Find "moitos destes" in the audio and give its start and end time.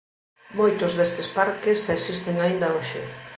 0.59-1.27